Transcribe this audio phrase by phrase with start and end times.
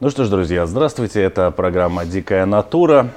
[0.00, 1.22] Ну что ж, друзья, здравствуйте.
[1.22, 3.10] Это программа «Дикая натура».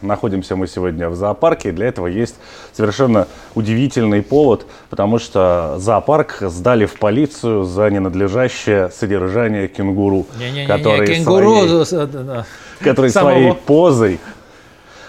[0.00, 2.36] Находимся мы сегодня в зоопарке, и для этого есть
[2.72, 10.24] совершенно удивительный повод, потому что зоопарк сдали в полицию за ненадлежащее содержание кенгуру,
[10.68, 12.46] который кенгуру, своей, э, да, да.
[12.78, 13.32] который Самого.
[13.32, 14.20] своей позой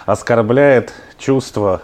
[0.04, 1.82] оскорбляет чувства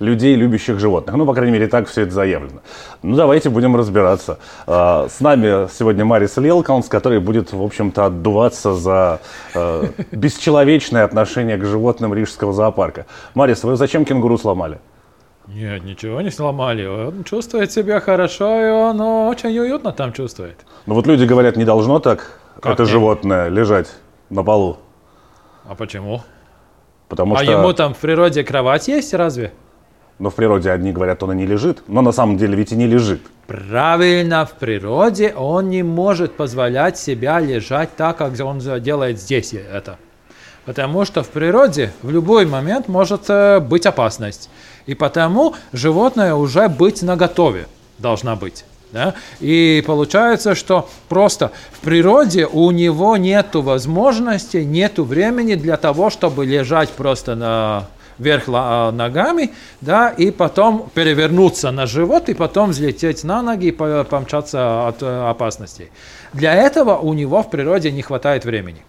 [0.00, 1.14] людей, любящих животных.
[1.14, 2.60] Ну, по крайней мере, так все это заявлено.
[3.02, 4.38] Ну, давайте будем разбираться.
[4.66, 9.20] А, С нами сегодня Марис Лелкаунс, который будет, в общем-то, отдуваться за
[9.54, 13.06] э, бесчеловечное отношение к животным Рижского зоопарка.
[13.34, 14.78] Марис, вы зачем кенгуру сломали?
[15.46, 16.86] Нет, ничего не сломали.
[16.86, 20.56] Он чувствует себя хорошо, и он очень уютно там чувствует.
[20.86, 22.88] Ну, вот люди говорят, не должно так Как это не?
[22.88, 23.88] животное лежать
[24.30, 24.78] на полу.
[25.68, 26.22] А почему?
[27.08, 29.52] Потому а что, ему там в природе кровать есть разве?
[30.20, 32.76] Ну, в природе одни говорят, он и не лежит, но на самом деле ведь и
[32.76, 33.22] не лежит.
[33.46, 39.96] Правильно, в природе он не может позволять себя лежать так, как он делает здесь это.
[40.66, 44.50] Потому что в природе в любой момент может э, быть опасность.
[44.84, 47.66] И потому животное уже быть наготове
[47.98, 48.66] должна быть.
[48.92, 49.14] Да?
[49.40, 56.44] И получается, что просто в природе у него нет возможности, нет времени для того, чтобы
[56.44, 57.86] лежать просто на
[58.20, 63.72] вверх ла- ногами, да, и потом перевернуться на живот, и потом взлететь на ноги и
[63.72, 65.90] по- помчаться от э, опасностей.
[66.32, 68.82] Для этого у него в природе не хватает времени.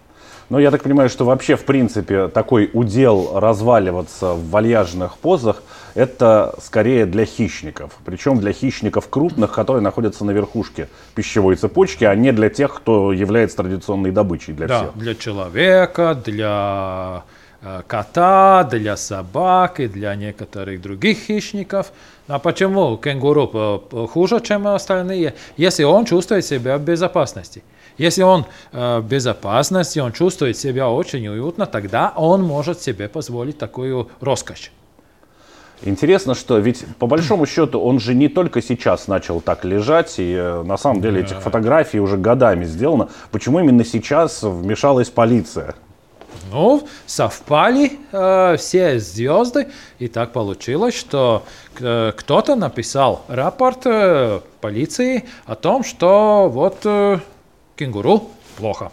[0.50, 5.62] Но я так понимаю, что вообще, в принципе, такой удел разваливаться в вальяжных позах,
[5.94, 7.92] это скорее для хищников.
[8.04, 13.12] Причем для хищников крупных, которые находятся на верхушке пищевой цепочки, а не для тех, кто
[13.14, 14.96] является традиционной добычей для Да, всех.
[14.98, 17.22] для человека, для
[17.86, 21.92] кота, для собак и для некоторых других хищников.
[22.28, 25.34] А почему кенгуру э, э, хуже, чем остальные?
[25.56, 27.62] Если он чувствует себя в безопасности.
[27.98, 33.58] Если он э, в безопасности, он чувствует себя очень уютно, тогда он может себе позволить
[33.58, 34.72] такую роскошь.
[35.84, 40.32] Интересно, что ведь по большому счету он же не только сейчас начал так лежать, и
[40.32, 43.08] э, на самом деле этих фотографий уже годами сделано.
[43.30, 45.74] Почему именно сейчас вмешалась полиция?
[46.50, 51.44] Ну, совпали э, все звезды, и так получилось, что
[51.80, 57.20] э, кто-то написал рапорт э, полиции о том, что вот э,
[57.76, 58.90] кенгуру плохо.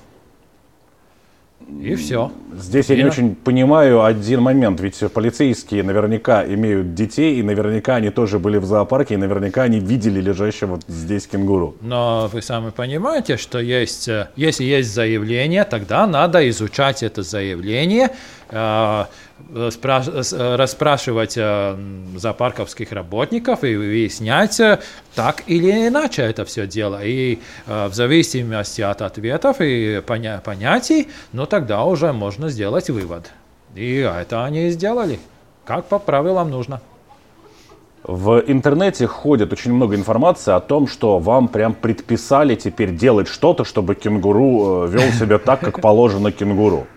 [1.81, 2.31] И все.
[2.57, 7.95] Здесь я не Я- очень понимаю один момент, ведь полицейские наверняка имеют детей, и наверняка
[7.95, 11.75] они тоже были в зоопарке, и наверняка они видели лежащего вот здесь кенгуру.
[11.81, 18.09] Но вы сами понимаете, что есть, э, если есть заявление, тогда надо изучать это заявление,
[19.53, 24.79] расспрашивать э, м, зоопарковских работников и выяснять, э,
[25.15, 26.99] так или иначе это все дело.
[27.03, 33.31] И э, в зависимости от ответов и поня- понятий, ну тогда уже можно сделать вывод.
[33.75, 35.19] И это они и сделали,
[35.65, 36.81] как по правилам нужно.
[38.03, 43.65] В интернете ходит очень много информации о том, что вам прям предписали теперь делать что-то,
[43.65, 46.87] чтобы кенгуру э, вел себя так, как положено кенгуру.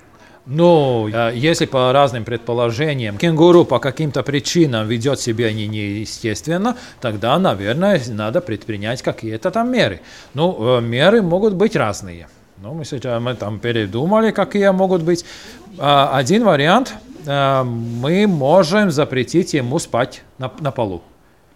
[0.44, 8.00] Ну, если по разным предположениям кенгуру по каким-то причинам ведет себя не неестественно, тогда, наверное,
[8.08, 10.00] надо предпринять какие-то там меры.
[10.34, 12.26] Ну, э, меры могут быть разные.
[12.58, 15.25] Ну, мы сейчас мы там передумали, какие могут быть.
[15.78, 16.92] А, Один вариант
[17.24, 21.03] э, мы можем запретить ему спать на, на полу.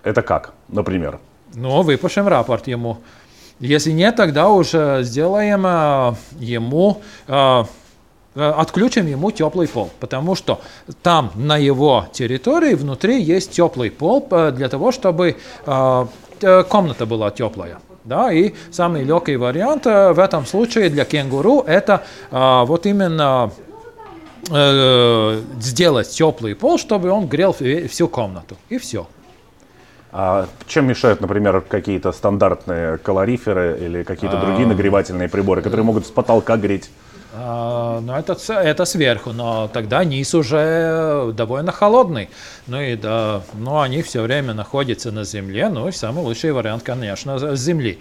[0.04, 1.18] Это как, например?
[1.54, 2.98] Ну, выпишем рапорт ему.
[3.58, 7.02] Если нет, тогда уже сделаем ему,
[8.36, 10.60] отключим ему теплый пол, потому что
[11.02, 15.36] там на его территории внутри есть теплый пол э, для того, чтобы
[15.66, 16.06] э,
[16.42, 17.78] э, комната была теплая.
[18.04, 23.50] Да, и самый легкий вариант э, в этом случае для кенгуру это э, вот именно
[24.48, 28.56] э, сделать теплый пол, чтобы он грел всю комнату.
[28.68, 29.08] И все.
[30.12, 36.10] А чем мешают, например, какие-то стандартные калориферы или какие-то другие нагревательные приборы, которые могут с
[36.10, 36.88] потолка греть?
[37.38, 42.30] А, ну, это, это сверху, но тогда низ уже довольно холодный.
[42.66, 46.82] Ну и да, ну, они все время находятся на земле, ну и самый лучший вариант,
[46.82, 47.98] конечно, с земли.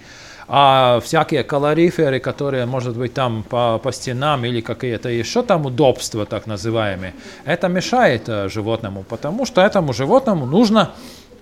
[0.47, 6.25] А всякие калориферы, которые, может быть, там по, по стенам или какие-то еще там удобства,
[6.25, 7.13] так называемые,
[7.45, 10.91] это мешает э, животному, потому что этому животному нужно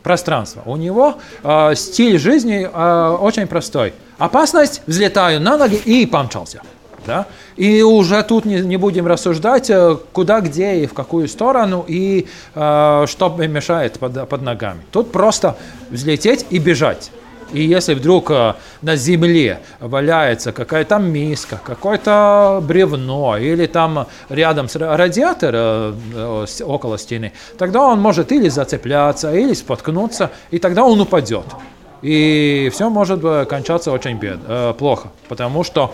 [0.03, 0.63] пространство.
[0.65, 3.93] У него э, стиль жизни э, очень простой.
[4.17, 6.61] Опасность, взлетаю на ноги и помчался.
[7.05, 7.27] Да?
[7.55, 12.27] И уже тут не, не будем рассуждать, э, куда, где и в какую сторону, и
[12.55, 14.81] э, что мешает под, под ногами.
[14.91, 15.55] Тут просто
[15.89, 17.11] взлететь и бежать.
[17.53, 24.75] И если вдруг э, на земле валяется какая-то миска, какое-то бревно или там рядом с
[24.75, 31.45] радиатор э, около стены, тогда он может или зацепляться, или споткнуться, и тогда он упадет.
[32.01, 34.39] И все может кончаться очень бед,
[34.77, 35.93] плохо, потому что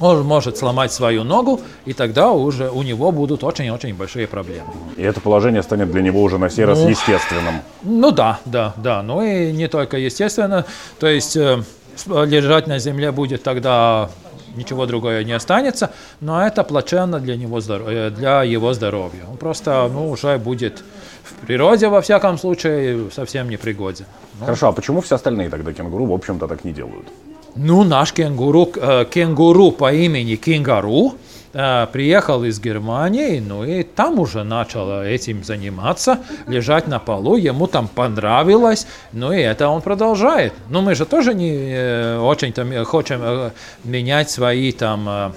[0.00, 4.72] он может сломать свою ногу, и тогда уже у него будут очень-очень большие проблемы.
[4.96, 7.54] И это положение станет для него уже на сей раз ну, естественным.
[7.82, 9.02] Ну да, да, да.
[9.02, 10.64] Ну и не только естественно.
[10.98, 11.62] То есть э,
[12.06, 14.08] лежать на земле будет тогда
[14.56, 15.90] ничего другое не останется,
[16.20, 19.24] но это плачевно для, него, э, для его здоровья.
[19.30, 20.82] Он просто ну, уже будет
[21.22, 24.06] в природе, во всяком случае, совсем не пригоден.
[24.38, 24.46] Ну.
[24.46, 27.06] Хорошо, а почему все остальные тогда кенгуру, в общем-то, так не делают?
[27.54, 28.66] Ну, наш кенгуру,
[29.10, 31.14] кенгуру по имени Кингару
[31.52, 37.66] э, приехал из Германии, ну и там уже начал этим заниматься, лежать на полу, ему
[37.66, 40.54] там понравилось, ну и это он продолжает.
[40.70, 43.52] Но мы же тоже не очень-то хотим
[43.84, 45.32] менять свои там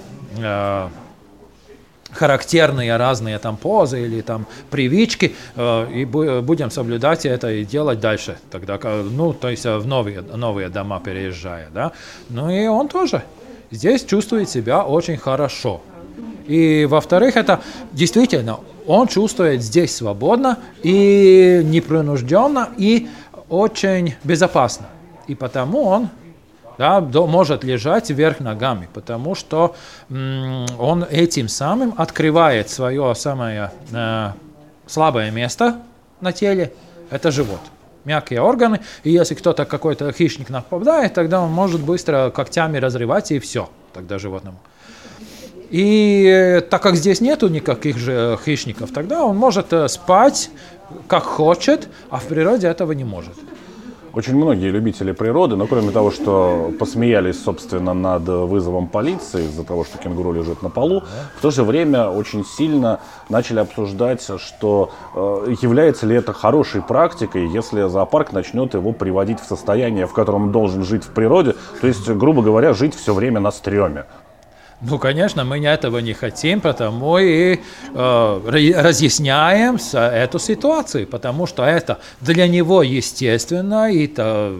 [2.16, 8.38] характерные разные там позы или там привычки, э, и будем соблюдать это и делать дальше,
[8.50, 11.92] тогда, ну, то есть в новые, новые дома переезжая, да.
[12.30, 13.22] Ну и он тоже
[13.70, 15.80] здесь чувствует себя очень хорошо.
[16.46, 17.60] И во-вторых, это
[17.92, 23.08] действительно, он чувствует здесь свободно и непринужденно, и
[23.48, 24.86] очень безопасно.
[25.26, 26.08] И потому он
[26.78, 29.74] да, может лежать вверх ногами, потому что
[30.08, 34.32] он этим самым открывает свое самое э,
[34.86, 35.76] слабое место
[36.20, 36.72] на теле,
[37.10, 37.60] это живот.
[38.04, 43.38] Мягкие органы, и если кто-то, какой-то хищник нападает, тогда он может быстро когтями разрывать, и
[43.40, 44.58] все, тогда животному.
[45.70, 50.50] И так как здесь нету никаких же хищников, тогда он может э, спать
[51.08, 53.34] как хочет, а в природе этого не может.
[54.16, 59.84] Очень многие любители природы, но кроме того, что посмеялись, собственно, над вызовом полиции из-за того,
[59.84, 61.02] что кенгуру лежит на полу,
[61.36, 67.46] в то же время очень сильно начали обсуждать, что э, является ли это хорошей практикой,
[67.46, 71.86] если зоопарк начнет его приводить в состояние, в котором он должен жить в природе, то
[71.86, 74.06] есть, грубо говоря, жить все время на стреме.
[74.82, 77.60] Ну, конечно, мы этого не хотим, потому и
[77.94, 84.54] э, разъясняем эту ситуацию, потому что это для него естественно, и это,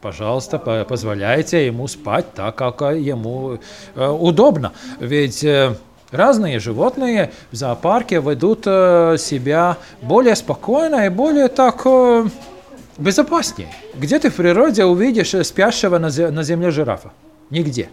[0.00, 0.58] пожалуйста,
[0.88, 3.58] позволяйте ему спать так, как ему
[3.94, 4.72] э, удобно.
[4.98, 5.76] Ведь э,
[6.10, 11.82] разные животные в зоопарке ведут э, себя более спокойно и более так...
[11.84, 12.26] Э,
[12.98, 13.68] безопаснее.
[13.94, 16.10] Где ты в природе увидишь спящего на
[16.42, 17.12] земле жирафа?
[17.48, 17.88] Нигде.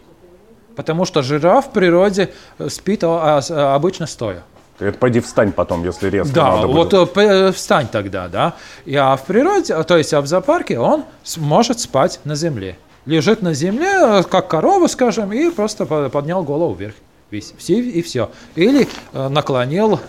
[0.77, 2.29] Потому что жираф в природе
[2.59, 4.43] э, спит а, а, обычно стоя.
[4.79, 6.93] Это пойди встань потом, если резко да, надо будет.
[6.93, 8.53] вот э, встань тогда, да.
[8.95, 11.03] А в природе, то есть а в зоопарке он
[11.37, 12.77] может спать на земле.
[13.07, 16.93] Лежит на земле, э, как корова, скажем, и просто поднял голову вверх.
[17.31, 18.29] Весь, и все.
[18.55, 19.99] Или наклонил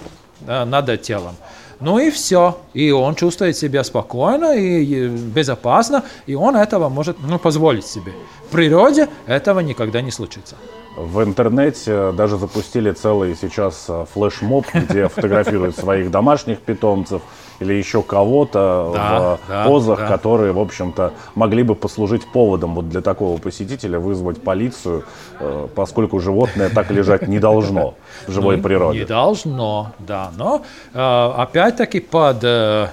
[0.47, 1.35] над телом.
[1.81, 2.59] Ну и все.
[2.75, 8.13] И он чувствует себя спокойно и безопасно, и он этого может ну, позволить себе.
[8.49, 10.57] В природе этого никогда не случится.
[10.97, 17.23] В интернете даже запустили целый сейчас э, флешмоб, где фотографируют своих домашних питомцев
[17.61, 20.07] или еще кого-то да, в да, позах, да.
[20.07, 25.05] которые, в общем-то, могли бы послужить поводом вот для такого посетителя вызвать полицию,
[25.41, 27.95] э, поскольку животное так лежать не должно
[28.27, 29.01] в живой ну, природе.
[29.01, 30.31] Не должно, да.
[30.37, 30.63] Но
[30.95, 32.91] э, опять-таки под, то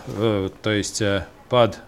[0.66, 1.02] есть
[1.50, 1.80] под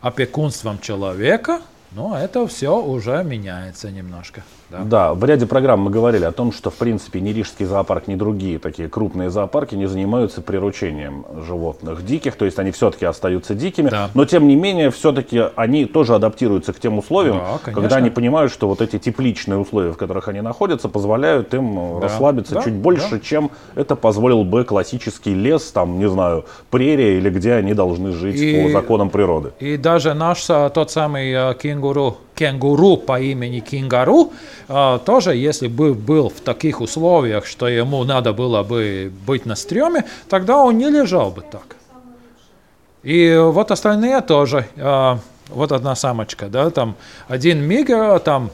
[0.00, 1.60] опекунством человека,
[1.92, 4.42] но это все уже меняется немножко.
[4.70, 4.78] Да?
[4.84, 8.16] да, в ряде программ мы говорили о том, что в принципе ни Рижский зоопарк, ни
[8.16, 13.88] другие такие крупные зоопарки не занимаются приручением животных диких, то есть они все-таки остаются дикими,
[13.88, 14.10] да.
[14.12, 18.52] но тем не менее все-таки они тоже адаптируются к тем условиям, да, когда они понимают,
[18.52, 22.08] что вот эти тепличные условия, в которых они находятся, позволяют им да.
[22.08, 22.62] расслабиться да.
[22.62, 23.20] чуть больше, да.
[23.20, 28.36] чем это позволил бы классический лес, там, не знаю, прерия или где они должны жить
[28.36, 29.52] и, по законам природы.
[29.60, 34.32] И даже наш тот самый э, кенгуру кенгуру по имени Кингару,
[34.68, 39.56] а, тоже, если бы был в таких условиях, что ему надо было бы быть на
[39.56, 41.76] стреме, тогда он не лежал бы так.
[43.02, 44.66] И вот остальные тоже.
[44.76, 45.18] А,
[45.48, 46.94] вот одна самочка, да, там
[47.26, 48.50] один миг, э, там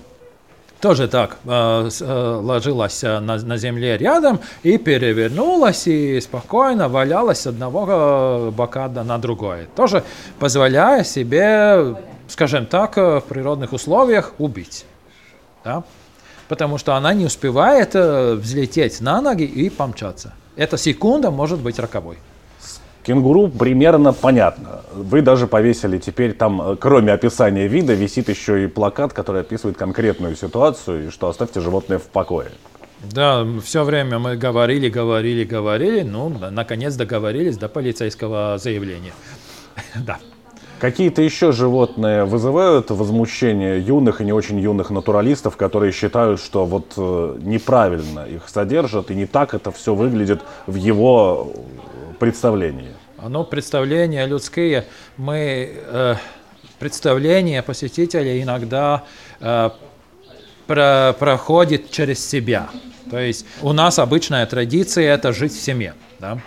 [0.80, 1.88] тоже так э,
[2.42, 9.66] ложилась на, на земле рядом и перевернулась и спокойно валялась с одного бока на другой.
[9.74, 10.04] Тоже
[10.38, 11.96] позволяя себе,
[12.34, 14.86] скажем так, в природных условиях убить.
[15.64, 15.84] Да?
[16.48, 20.34] Потому что она не успевает взлететь на ноги и помчаться.
[20.56, 22.18] Эта секунда может быть роковой.
[23.04, 24.80] Кенгуру примерно понятно.
[24.92, 29.76] Вы даже повесили теперь там, э, кроме описания вида, висит еще и плакат, который описывает
[29.76, 32.50] конкретную ситуацию, и что оставьте животное в покое.
[33.12, 39.12] Да, все время мы говорили, говорили, говорили, ну, наконец договорились до полицейского заявления.
[39.94, 40.18] Да.
[40.84, 46.92] Какие-то еще животные вызывают возмущение юных и не очень юных натуралистов, которые считают, что вот
[46.98, 51.54] э, неправильно их содержат и не так это все выглядит в его
[52.18, 52.90] представлении?
[53.26, 54.84] Ну, представления людские,
[55.16, 56.16] мы, э,
[56.78, 59.04] представления посетителей иногда
[59.40, 59.70] э,
[60.66, 62.68] про, проходит через себя.
[63.10, 65.94] То есть у нас обычная традиция это жить в семье.
[66.18, 66.38] Да?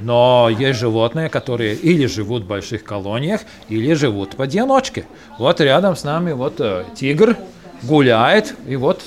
[0.00, 5.06] Но есть животные, которые или живут в больших колониях, или живут в одиночке.
[5.38, 7.36] Вот рядом с нами вот э, тигр
[7.82, 9.02] гуляет, и вот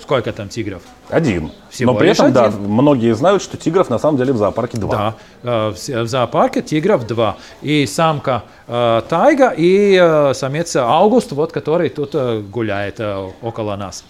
[0.00, 0.82] Сколько там тигров?
[1.08, 1.52] Один.
[1.68, 2.34] Всего Но при этом, один.
[2.34, 5.14] да, многие знают, что тигров на самом деле в зоопарке два.
[5.42, 7.36] Да, э, в зоопарке тигров два.
[7.62, 12.14] И самка э, Тайга, и э, самец Август, вот, который тут
[12.48, 13.00] гуляет
[13.42, 14.04] около нас.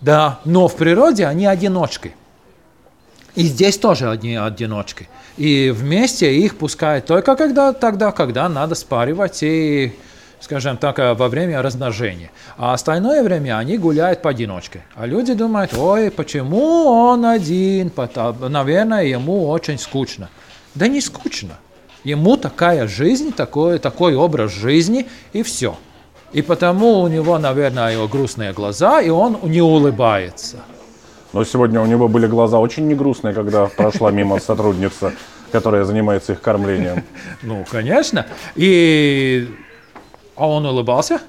[0.00, 2.14] Да, но в природе они одиночки.
[3.34, 5.08] И здесь тоже одни одиночки.
[5.36, 9.92] И вместе их пускают только когда, тогда, когда надо спаривать и
[10.42, 12.30] скажем так, э, во время размножения.
[12.58, 14.82] А остальное время они гуляют поодиночке.
[14.94, 17.90] А люди думают, ой, почему он один?
[18.40, 20.28] Наверное, ему очень скучно.
[20.74, 21.58] Да не скучно.
[22.04, 25.78] Ему такая жизнь, такой, такой образ жизни, и все.
[26.32, 30.56] И потому у него, наверное, его грустные глаза, и он не улыбается.
[31.32, 35.12] Но сегодня у него были глаза очень негрустные, когда прошла мимо сотрудница,
[35.50, 37.04] которая занимается их кормлением.
[37.42, 38.26] Ну, конечно.
[38.54, 39.48] И
[40.36, 41.20] а он улыбался?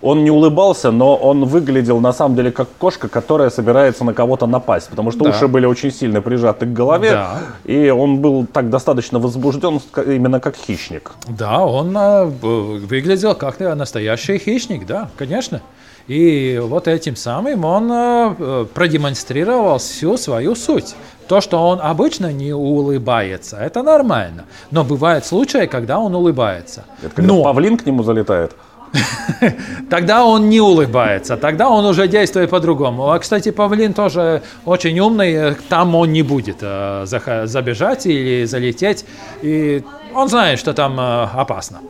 [0.00, 4.46] Он не улыбался, но он выглядел на самом деле как кошка, которая собирается на кого-то
[4.46, 5.30] напасть, потому что да.
[5.30, 7.38] уши были очень сильно прижаты к голове, да.
[7.64, 11.12] и он был так достаточно возбужден именно как хищник.
[11.28, 15.62] Да, он э, выглядел как настоящий хищник, да, конечно.
[16.08, 20.94] И вот этим самым он э, продемонстрировал всю свою суть.
[21.28, 24.44] То, что он обычно не улыбается, это нормально.
[24.70, 26.84] Но бывают случаи, когда он улыбается.
[27.02, 27.42] Это когда Но...
[27.42, 28.52] павлин к нему залетает?
[29.90, 33.10] Тогда он не улыбается, тогда он уже действует по-другому.
[33.10, 39.04] А, кстати, павлин тоже очень умный, там он не будет э, забежать или залететь.
[39.40, 39.82] И
[40.14, 41.80] он знает, что там э, опасно.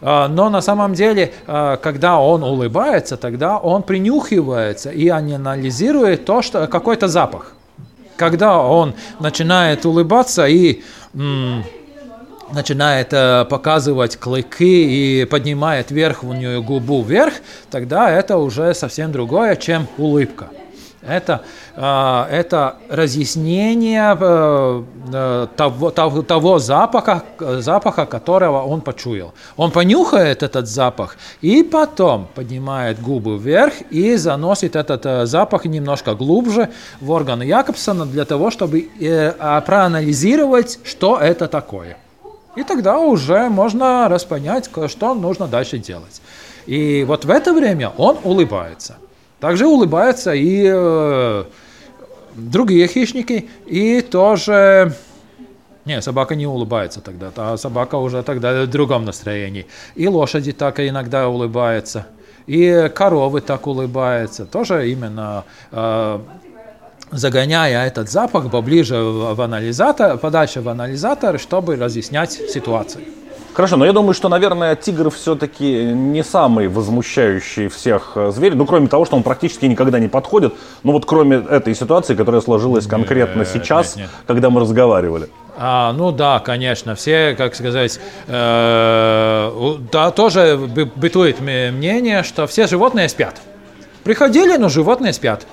[0.00, 6.42] А, но на самом деле, а, когда он улыбается, тогда он принюхивается и анализирует то,
[6.42, 7.54] что какой-то запах.
[8.16, 10.82] Когда он начинает улыбаться и
[12.52, 17.34] начинает э, показывать клыки и поднимает верхнюю губу вверх,
[17.70, 20.48] тогда это уже совсем другое, чем улыбка.
[21.00, 21.42] Это,
[21.76, 29.32] а, это разъяснение э, э, того, того, запаха, запаха, которого он почуял.
[29.56, 36.16] Он понюхает этот запах и потом поднимает губы вверх и заносит этот э, запах немножко
[36.16, 36.68] глубже
[37.00, 38.88] в органы Якобсона для того, чтобы
[39.38, 41.96] а, проанализировать, что это такое.
[42.56, 46.20] И тогда уже можно распонять, что нужно дальше делать.
[46.66, 48.96] И вот в это время он улыбается–
[49.40, 51.44] также улыбаются и э,
[52.34, 54.94] другие хищники, и тоже...
[55.84, 59.66] Не, собака не улыбается тогда, а собака уже тогда в другом настроении.
[59.94, 62.06] И лошади так иногда улыбаются,
[62.46, 64.44] и коровы так улыбаются.
[64.44, 66.18] Тоже именно э,
[67.10, 73.04] загоняя этот запах поближе в анализатор, подальше в анализатор, чтобы разъяснять ситуацию.
[73.58, 78.54] Хорошо, но я думаю, что, наверное, тигр все-таки не самый возмущающий всех э, зверь.
[78.54, 80.54] Ну, кроме того, что он практически никогда не подходит.
[80.84, 84.10] Ну, вот кроме этой ситуации, которая сложилась конкретно нет, сейчас, нет, нет.
[84.28, 85.28] когда мы разговаривали.
[85.56, 87.98] А, ну да, конечно, все, как сказать,
[88.28, 90.56] э, да, тоже
[90.94, 93.40] бытует мнение, что все животные спят.
[94.04, 95.48] Приходили, но животные спят.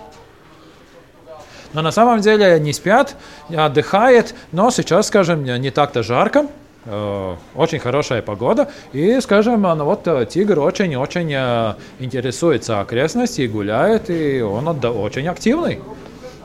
[1.74, 3.16] Но на самом деле не спят,
[3.50, 6.46] отдыхают, но сейчас, скажем, не так-то жарко,
[6.86, 8.70] очень хорошая погода.
[8.94, 15.80] И, скажем, ну, вот э, тигр очень-очень э, интересуется окрестностью, гуляет, и он очень активный.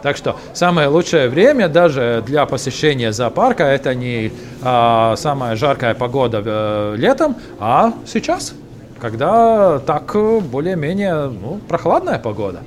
[0.02, 4.32] Так что самое лучшее время даже для посещения зоопарка это не
[4.62, 8.54] а, самая жаркая погода э, летом, а сейчас,
[8.98, 10.16] когда так
[10.50, 12.62] более-менее ну, прохладная погода.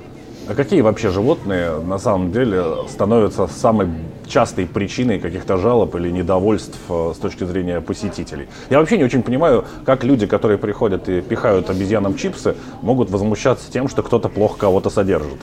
[0.46, 3.88] А какие вообще животные на самом деле становятся самой
[4.26, 8.46] частой причиной каких-то жалоб или недовольств э, с точки зрения посетителей?
[8.68, 13.72] Я вообще не очень понимаю, как люди, которые приходят и пихают обезьянам чипсы, могут возмущаться
[13.72, 15.38] тем, что кто-то плохо кого-то содержит.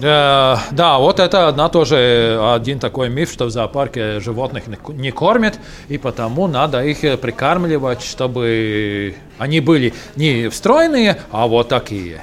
[0.00, 5.60] Э, да, вот это одна тоже один такой миф, что в зоопарке животных не кормят,
[5.88, 12.22] и потому надо их прикармливать, чтобы они были не встроенные, а вот такие.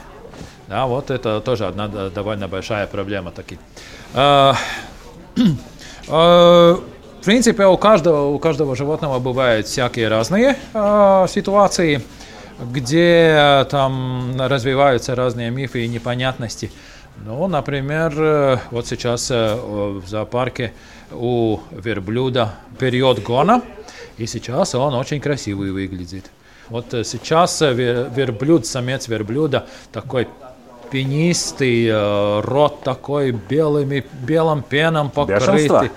[0.71, 3.59] Да, вот это тоже одна довольно большая проблема таки.
[4.13, 4.53] Э,
[5.35, 5.43] э,
[6.07, 12.01] в принципе, у каждого, у каждого животного бывают всякие разные э, ситуации,
[12.71, 16.71] где там развиваются разные мифы и непонятности.
[17.25, 20.71] Ну, например, вот сейчас в зоопарке
[21.11, 23.61] у верблюда период гона,
[24.17, 26.31] и сейчас он очень красивый выглядит.
[26.69, 30.29] Вот сейчас верблюд, самец верблюда такой
[30.91, 35.89] пенистый, э, рот такой белыми, белым пеном покрытый.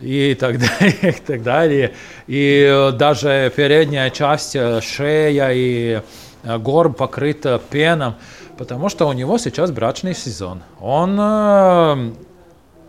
[0.00, 1.94] И так, далее, и так далее.
[2.26, 6.00] И э, даже передняя часть, э, шея и
[6.44, 8.16] горб покрыта пеном,
[8.58, 10.62] потому что у него сейчас брачный сезон.
[10.78, 11.18] Он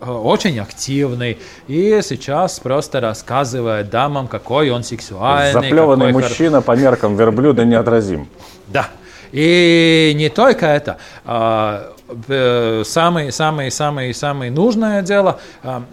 [0.01, 5.53] очень активный и сейчас просто рассказывает дамам, какой он сексуальный.
[5.53, 8.27] Заплеванный мужчина по меркам верблюда неотразим.
[8.67, 8.89] Да.
[9.31, 10.97] И не только это.
[12.85, 15.83] Самое, самое, самое, самое нужное дело, а,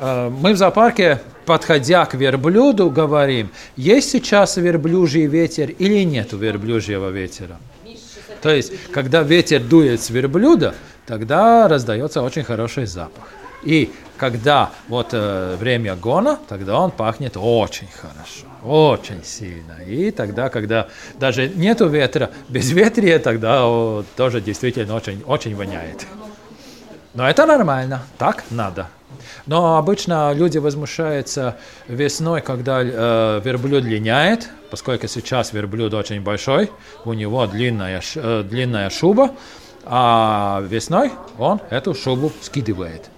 [0.00, 7.10] а, мы в зоопарке, подходя к верблюду, говорим, есть сейчас верблюжий ветер или нет верблюжьего
[7.10, 7.58] ветера.
[8.40, 10.74] То есть, когда ветер дует с верблюда,
[11.06, 13.24] тогда раздается очень хороший запах.
[13.64, 19.82] И когда вот э, время гона, тогда он пахнет очень хорошо, очень сильно.
[19.86, 20.88] И тогда, когда
[21.18, 26.06] даже нету ветра, без ветрия, тогда о, тоже действительно очень, очень воняет.
[27.14, 28.88] Но это нормально, так надо.
[29.46, 31.56] Но обычно люди возмущаются
[31.88, 36.70] весной, когда э, верблюд линяет, поскольку сейчас верблюд очень большой,
[37.04, 39.30] у него длинная, э, длинная шуба,
[39.84, 43.10] а весной он эту шубу скидывает.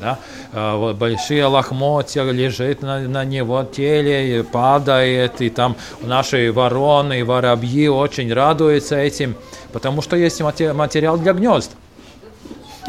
[0.00, 0.18] Да?
[0.52, 7.22] А, вот большие лохмотья лежит на, на него теле, падает, и там наши вороны и
[7.22, 9.34] воробьи очень радуются этим,
[9.72, 11.72] потому что есть материал для гнезд.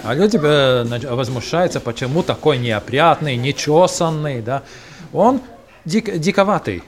[0.04, 4.63] А люди э, возмущаются, почему такой неопрятный, нечесанный, да?
[5.12, 5.41] Он
[5.86, 6.84] дик, диковатый,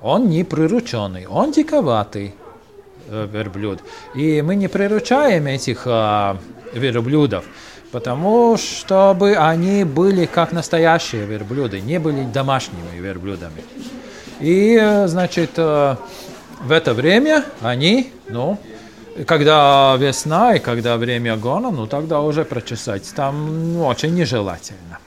[0.00, 2.34] он не прирученный, он диковатый
[3.08, 3.80] э, верблюд.
[4.14, 6.36] И мы не приручаем этих э,
[6.72, 7.44] верблюдов.
[7.92, 13.64] Потому чтобы они были как настоящие верблюды, не были домашними верблюдами.
[14.38, 15.96] И, значит, э,
[16.60, 18.58] в это время они, ну,
[19.26, 24.98] когда весна и когда время гона, ну, тогда уже прочесать там ну, очень нежелательно.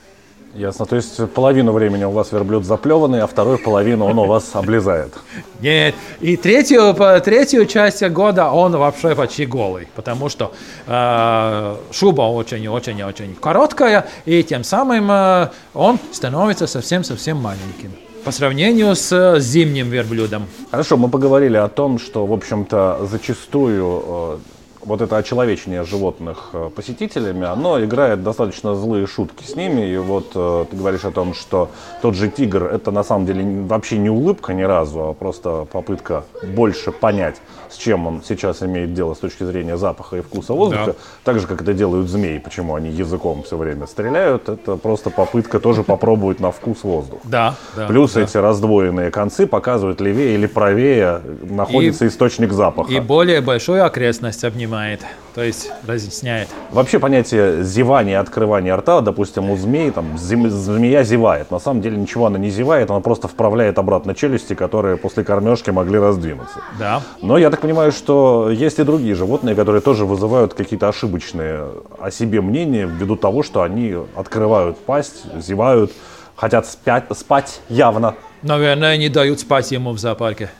[0.54, 0.86] Ясно.
[0.86, 5.12] То есть половину времени у вас верблюд заплеванный, а вторую половину он у вас облезает.
[5.60, 5.94] Нет.
[6.20, 10.52] И третью, третью часть года он вообще почти голый, потому что
[10.86, 17.92] э, шуба очень-очень-очень короткая, и тем самым э, он становится совсем-совсем маленьким
[18.24, 20.46] по сравнению с зимним верблюдом.
[20.70, 24.38] Хорошо, мы поговорили о том, что, в общем-то, зачастую э,
[24.84, 29.86] вот это очеловечение животных э, посетителями, оно играет достаточно злые шутки с ними.
[29.86, 31.70] И вот э, ты говоришь о том, что
[32.02, 36.24] тот же тигр это на самом деле вообще не улыбка ни разу, а просто попытка
[36.42, 37.36] больше понять,
[37.70, 40.86] с чем он сейчас имеет дело с точки зрения запаха и вкуса воздуха.
[40.86, 40.94] Да.
[41.24, 45.60] Так же, как это делают змеи, почему они языком все время стреляют, это просто попытка
[45.60, 47.20] тоже попробовать на вкус воздух.
[47.24, 47.54] Да.
[47.76, 48.22] да Плюс да.
[48.22, 52.92] эти раздвоенные концы показывают левее или правее находится и, источник запаха.
[52.92, 55.00] И более большую окрестность обнимает понимает,
[55.34, 56.48] то есть разъясняет.
[56.70, 61.50] Вообще понятие зевания, открывания рта, допустим, у змей, там, змея зевает.
[61.50, 65.70] На самом деле ничего она не зевает, она просто вправляет обратно челюсти, которые после кормежки
[65.70, 66.58] могли раздвинуться.
[66.78, 67.02] Да.
[67.22, 71.68] Но я так понимаю, что есть и другие животные, которые тоже вызывают какие-то ошибочные
[72.00, 75.92] о себе мнения ввиду того, что они открывают пасть, зевают,
[76.34, 78.14] хотят спять, спать явно.
[78.42, 80.50] Наверное, не дают спать ему в зоопарке.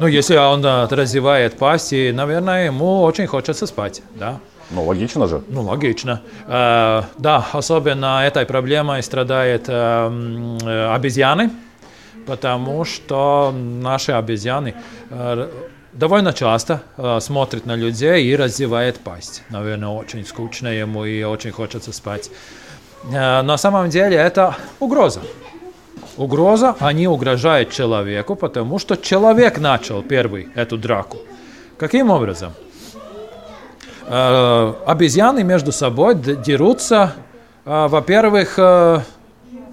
[0.00, 4.40] Ну, если он да, развивает пасть, наверное, ему очень хочется спать, да.
[4.70, 5.42] Ну, логично же.
[5.48, 6.22] Ну, логично.
[6.46, 11.50] Э, да, особенно этой проблемой страдают э, э, обезьяны,
[12.26, 14.74] потому что наши обезьяны
[15.10, 15.48] э,
[15.92, 19.42] довольно часто э, смотрит на людей и раздевает пасть.
[19.50, 22.30] Наверное, очень скучно ему и очень хочется спать.
[23.12, 25.20] Э, на самом деле это угроза.
[26.16, 31.18] Угроза, они угрожают человеку, потому что человек начал первый эту драку.
[31.78, 32.52] Каким образом?
[34.06, 37.14] Э, обезьяны между собой дерутся,
[37.64, 39.00] э, во-первых, э,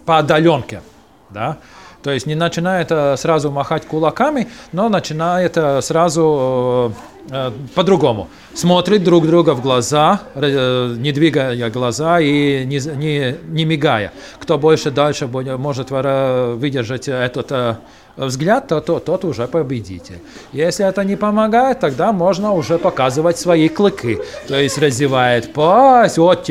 [0.06, 0.82] по отдаленке.
[1.30, 1.58] Да?
[2.04, 6.94] То есть не начинает э, сразу махать кулаками, но начинает э, сразу
[7.30, 8.28] э, по-другому.
[8.54, 14.12] Смотрит друг друга в глаза, не двигая глаза и не, не, не мигая.
[14.40, 17.80] Кто больше дальше может выдержать этот
[18.18, 20.20] взгляд, то, то тот уже победитель.
[20.52, 24.20] Если это не помогает, тогда можно уже показывать свои клыки.
[24.48, 26.50] То есть раздевает пасть, вот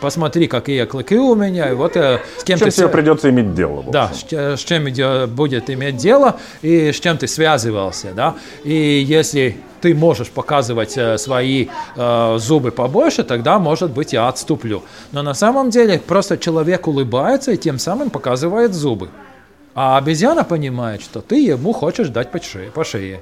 [0.00, 2.76] посмотри, какие клыки у меня, и вот с кем, чем ты...
[2.76, 3.84] тебе придется иметь дело.
[3.88, 4.86] Да, с, с чем
[5.34, 8.36] будет иметь дело, и с чем ты связывался, да.
[8.62, 14.82] И если ты можешь показывать э, свои э, зубы побольше, тогда, может быть, я отступлю.
[15.12, 19.08] Но на самом деле просто человек улыбается и тем самым показывает зубы.
[19.74, 22.70] А обезьяна понимает, что ты ему хочешь дать по шее.
[22.70, 23.20] По шее.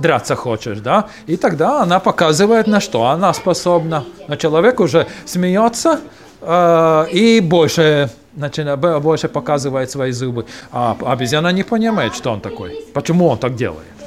[0.00, 1.04] Драться хочешь, да?
[1.28, 4.04] И тогда она показывает, на что она способна.
[4.28, 6.00] Но человек уже смеется
[6.40, 10.44] э, и больше, начинает, больше показывает свои зубы.
[10.72, 12.70] А обезьяна не понимает, что он такой.
[12.94, 13.99] Почему он так делает.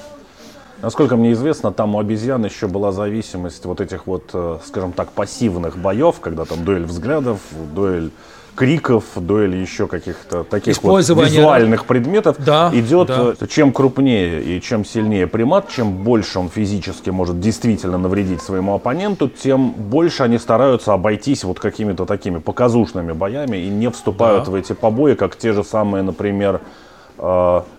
[0.84, 5.14] Насколько мне известно, там у обезьян еще была зависимость вот этих вот, э, скажем так,
[5.14, 7.40] пассивных боев, когда там дуэль взглядов,
[7.74, 8.12] дуэль
[8.54, 13.08] криков, дуэли еще каких-то таких вот визуальных предметов да, идет.
[13.08, 13.48] Да.
[13.48, 19.30] Чем крупнее и чем сильнее примат, чем больше он физически может действительно навредить своему оппоненту,
[19.30, 24.52] тем больше они стараются обойтись вот какими-то такими показушными боями и не вступают да.
[24.52, 26.60] в эти побои, как те же самые, например,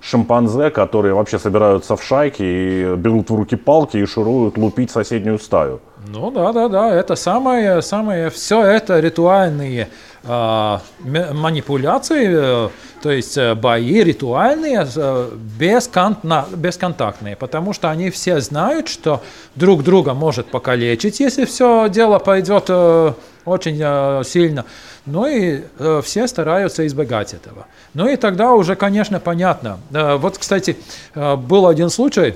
[0.00, 5.38] шимпанзе, которые вообще собираются в шайки и берут в руки палки и шуруют лупить соседнюю
[5.38, 5.80] стаю.
[6.08, 9.88] Ну да, да, да, это самое, самое, все это ритуальные
[10.22, 12.68] э, манипуляции, э,
[13.02, 19.22] то есть э, бои ритуальные, э, бесконтна, бесконтактные, потому что они все знают, что
[19.54, 23.12] друг друга может покалечить, если все дело пойдет э,
[23.44, 24.64] очень э, сильно.
[25.06, 27.66] Ну и э, все стараются избегать этого.
[27.94, 29.78] Ну и тогда уже, конечно, понятно.
[29.92, 30.76] Э, вот, кстати,
[31.14, 32.34] э, был один случай,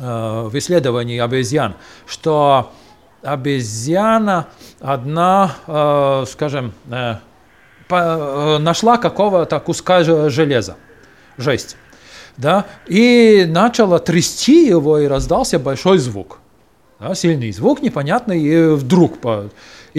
[0.00, 1.74] Э, в исследовании обезьян,
[2.06, 2.70] что
[3.22, 4.46] обезьяна
[4.80, 7.16] одна, э, скажем, э,
[7.90, 10.76] нашла какого-то куска железа,
[11.36, 11.76] жесть,
[12.36, 16.38] да, и начала трясти его, и раздался большой звук.
[17.00, 19.18] Да, сильный звук, непонятный, и вдруг...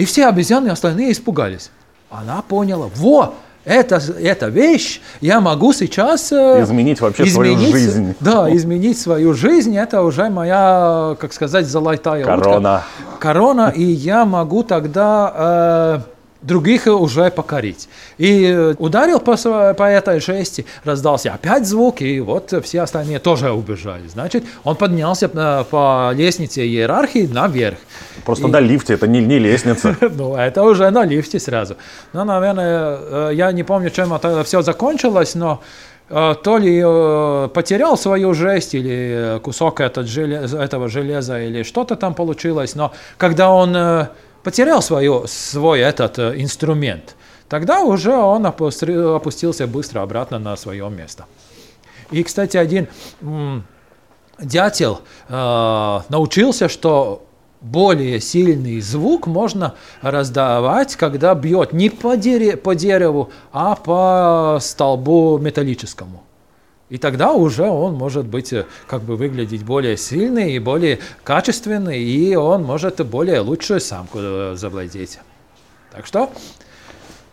[0.00, 1.70] И все обезьяны остальные испугались.
[2.10, 3.34] Она поняла, во,
[3.66, 6.32] это, эта вещь, я могу сейчас...
[6.32, 8.14] Э, изменить вообще изменить, свою жизнь.
[8.18, 12.56] Да, изменить свою жизнь, это уже моя, как сказать, золотая Корона.
[12.56, 12.84] утка.
[13.18, 15.34] Корона, и я могу тогда...
[15.36, 16.00] Э,
[16.42, 17.88] других уже покорить.
[18.18, 19.36] И э, ударил по,
[19.74, 24.08] по этой жести, раздался опять звук, и вот все остальные тоже убежали.
[24.08, 27.78] Значит, он поднялся э, по лестнице иерархии наверх.
[28.24, 28.50] Просто и...
[28.50, 29.96] на лифте, это не, не лестница.
[30.00, 31.76] ну, это уже на лифте сразу.
[32.12, 35.62] Ну, наверное, э, я не помню, чем это все закончилось, но
[36.08, 36.82] то ли
[37.54, 43.50] потерял свою жесть, или кусок этот желез, этого железа, или что-то там получилось, но когда
[43.50, 44.08] он
[44.42, 47.16] потерял свое, свой этот э, инструмент,
[47.48, 51.26] тогда уже он опустился быстро обратно на свое место.
[52.10, 52.88] И, кстати, один
[54.40, 57.24] дятел э, научился, что
[57.60, 65.38] более сильный звук можно раздавать, когда бьет не по, дере, по дереву, а по столбу
[65.38, 66.22] металлическому.
[66.90, 72.02] И тогда уже он может быть, э, как бы выглядеть более сильный и более качественный,
[72.02, 75.20] и он может более лучшую самку э, завладеть.
[75.92, 76.30] Так что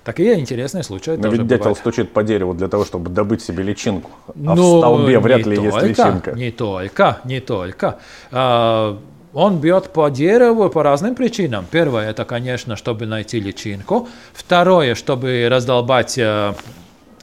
[0.03, 1.77] такие интересные случаи Но тоже ведь дятел бывают.
[1.79, 5.55] стучит по дереву для того, чтобы добыть себе личинку, а ну, в столбе вряд ли
[5.55, 6.31] только, есть личинка.
[6.33, 7.97] Не только, не только.
[8.31, 8.99] А,
[9.33, 11.65] он бьет по дереву по разным причинам.
[11.69, 14.07] Первое, это, конечно, чтобы найти личинку.
[14.33, 16.53] Второе, чтобы раздолбать э,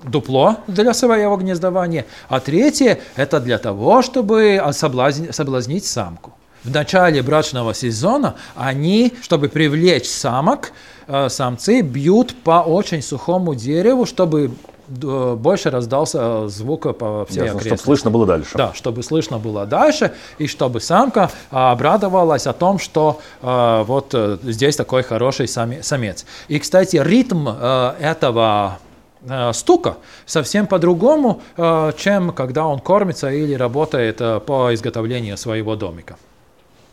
[0.05, 6.33] дупло для своего гнездования, а третье– это для того, чтобы соблазнить, соблазнить самку.
[6.64, 10.73] В начале брачного сезона они, чтобы привлечь самок,
[11.07, 14.51] э, самцы бьют по очень сухому дереву, чтобы
[14.88, 18.51] э, больше раздался звук по всей Ясно, Чтобы слышно было дальше.
[18.55, 24.77] Да, чтобы слышно было дальше, и чтобы самка обрадовалась о том, что э, вот здесь
[24.77, 26.25] такой хороший самец.
[26.49, 28.84] И, кстати, ритм этого э,
[29.52, 36.16] стука совсем по-другому, э, чем когда он кормится или работает э, по изготовлению своего домика.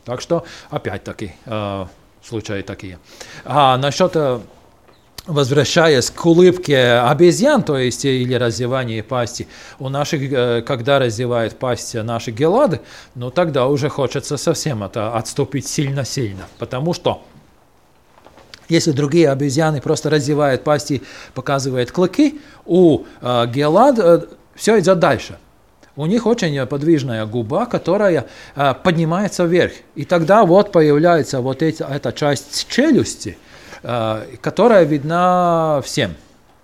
[0.05, 1.85] Так что, опять-таки, э,
[2.23, 2.99] случаи такие.
[3.45, 4.39] А насчет э,
[5.27, 9.47] возвращаясь к улыбке обезьян, то есть или раздевание пасти,
[9.79, 12.81] у наших, э, когда раздевают пасть наши гелады,
[13.15, 17.21] ну тогда уже хочется совсем это отступить сильно-сильно, потому что
[18.71, 21.01] если другие обезьяны просто раздевают пасти,
[21.33, 24.21] показывают клыки, у э, гелад э,
[24.55, 25.37] все идет дальше.
[25.97, 29.73] У них очень подвижная губа, которая э, поднимается вверх.
[29.95, 33.37] И тогда вот появляется вот эти, эта часть челюсти,
[33.83, 36.15] э, которая видна всем.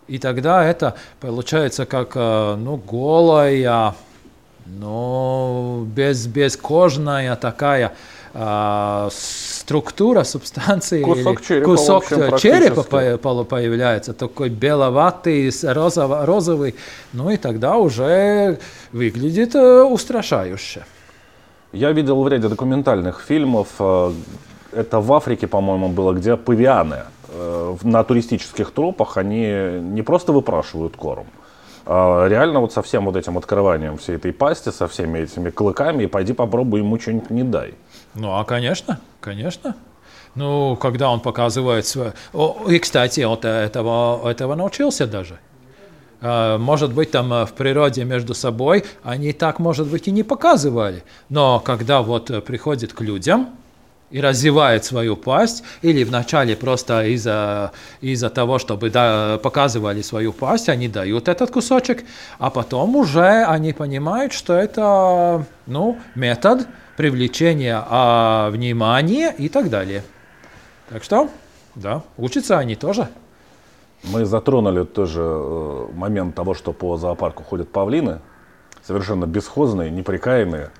[0.08, 3.96] И тогда это получается как э, ну, голая,
[4.66, 7.94] ну, без, бескожная такая
[9.12, 11.02] структура субстанции.
[11.04, 16.76] Кусок или черепа, кусок общем, черепа по- появляется, такой беловатый, розово- розовый,
[17.14, 18.60] ну и тогда уже
[18.92, 20.86] выглядит э, устрашающе.
[21.74, 24.12] Я видел в ряде документальных фильмов, э,
[24.72, 29.48] это в Африке, по-моему, было, где павианы э, на туристических тропах, они
[29.82, 31.26] не просто выпрашивают корм,
[31.86, 36.04] а реально вот со всем вот этим открыванием всей этой пасти, со всеми этими клыками,
[36.04, 37.74] и пойди попробуй ему что-нибудь не дай.
[38.18, 39.76] Ну, а конечно, конечно.
[40.34, 42.14] Ну, когда он показывает свое...
[42.68, 45.40] И, кстати, от этого, этого научился даже.
[46.22, 50.24] А, Может быть, там э, в природе между собой они так, может быть, и не
[50.24, 51.04] показывали.
[51.30, 53.50] Но когда вот приходит к людям
[54.10, 60.70] и развивает свою пасть, или вначале просто из-за из того, чтобы да, показывали свою пасть,
[60.70, 62.04] они дают этот кусочек,
[62.40, 66.68] а потом уже они понимают, что это ну, метод
[66.98, 70.04] привлечения а, внимания и так далее.
[70.90, 71.30] Так что,
[71.76, 73.08] да, учатся они тоже.
[74.04, 78.20] Мы затронули тоже э, момент того, что по зоопарку ходят павлины,
[78.84, 80.72] совершенно бесхозные, неприкаянные.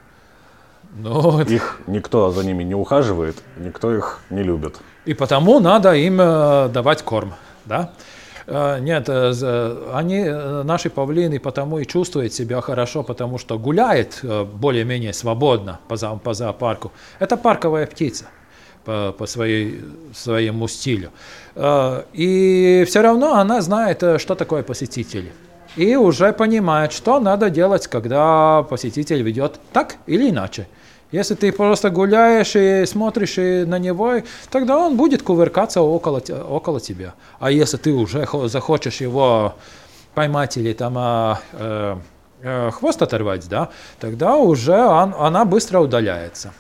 [0.96, 4.78] Ну, Их никто за ними не ухаживает, никто их не любит.
[5.06, 7.34] И потому надо им э, давать корм,
[7.66, 7.92] да?
[8.48, 13.58] Э, Нет, э, за- они, э, наши павлины, потому и чувствуют себя хорошо, потому что
[13.60, 16.92] гуляет э, более-менее свободно по, зо- по зоопарку.
[17.20, 18.26] Это парковая птица
[18.86, 19.82] по, по своей,
[20.14, 21.10] своему стилю.
[21.56, 25.32] Э, И все равно она знает, э, что такое посетители.
[25.76, 30.68] И уже понимает, что надо делать, когда посетитель ведет так или иначе.
[31.12, 34.16] Если ты просто гуляешь и смотришь на него,
[34.52, 37.14] тогда он будет кувыркаться около, около тебя.
[37.40, 39.56] А если ты уже хо- захочешь его
[40.14, 46.52] поймать или там а, э, хвост оторвать, да, тогда уже он- она быстро удаляется.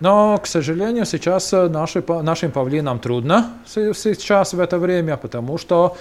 [0.00, 5.96] Но, к сожалению, сейчас э, наши, нашим павлинам трудно сейчас в это время, потому что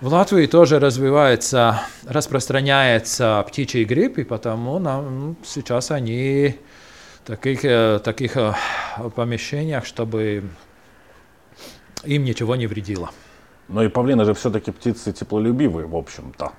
[0.00, 6.54] в Латвии тоже развивается, распространяется птичий грипп, и потому нам сейчас они
[7.28, 8.54] таких, э, таких э,
[9.14, 10.42] помещениях, чтобы
[12.04, 13.10] им ничего не вредило.
[13.68, 16.52] Но и павлины же все-таки птицы теплолюбивые, в общем-то.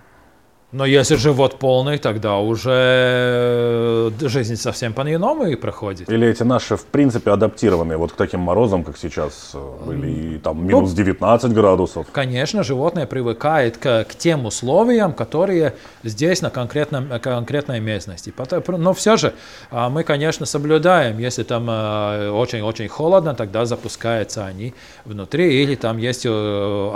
[0.72, 6.08] Но если живот полный, тогда уже э, жизнь совсем по-иному и проходит.
[6.10, 10.38] Или эти наши, в принципе, адаптированные вот к таким морозам, как сейчас э, были, и
[10.38, 12.06] там минус 19 градусов.
[12.12, 18.32] Конечно, животное привыкает к, к тем условиям, которые здесь на конкретном, э, конкретной местности.
[18.68, 19.34] Но все же
[19.72, 21.18] а, мы, конечно, соблюдаем.
[21.18, 26.92] Если там э, очень-очень холодно, тогда запускаются они внутри, или там есть э,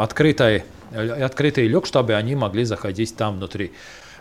[0.93, 3.71] э, открытый люк, чтобы они могли заходить там внутри.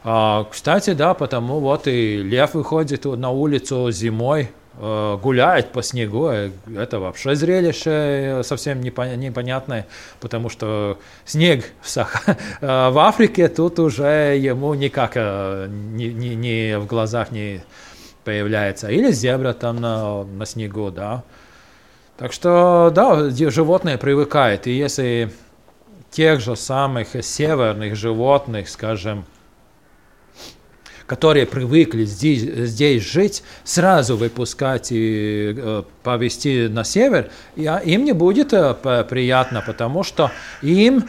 [0.05, 6.29] А, Кстати, да, потому вот и лев выходит на улицу зимой, э, гуляет по снегу,
[6.29, 9.87] э, это вообще зрелище совсем непон- непонятное,
[10.21, 16.87] потому что снег в, Сах- в Африке тут уже ему никак э, ни, ни- в
[16.87, 17.63] глазах не
[18.25, 18.89] появляется.
[18.89, 21.23] Или зебра там на, на снегу, да.
[22.19, 24.67] Так что, да, животное привыкает.
[24.67, 25.31] И если
[26.13, 29.25] тех же самых северных животных, скажем,
[31.07, 38.05] которые привыкли здесь, здесь жить, сразу выпускать и э, повезти на север, и, а, им
[38.05, 38.75] не будет э,
[39.09, 40.31] приятно, потому что
[40.63, 41.05] им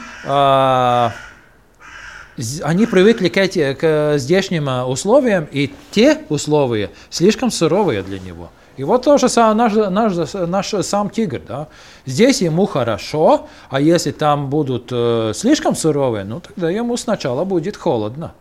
[2.38, 8.20] з- они привыкли к, эти, к здешним э, условиям, и те условия слишком суровые для
[8.20, 8.52] него.
[8.78, 11.42] И вот то же самое наш, наш, наш сам тигр.
[11.48, 11.68] Да?
[12.06, 17.78] Здесь ему хорошо, а если там будут э, слишком суровые, ну тогда ему сначала будет
[17.78, 18.34] холодно.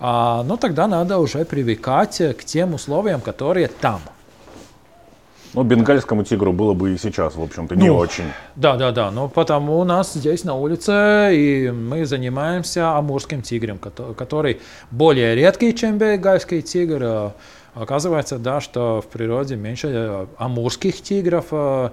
[0.00, 4.00] А, ну тогда надо уже привыкать э, к тем условиям, которые там.
[5.54, 8.24] Ну, бенгальскому тигру было бы и сейчас, в общем-то, не Ну, очень.
[8.56, 9.12] Да, да, да.
[9.12, 15.36] Ну, потому у нас здесь на улице, и мы занимаемся амурским тигрем, кото- который более
[15.36, 17.32] редкий, чем бенгальский тигр.
[17.74, 21.90] Оказывается, да, что в природе меньше э, амурских тигров, э,